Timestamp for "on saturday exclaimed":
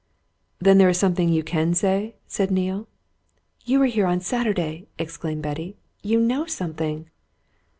4.07-5.43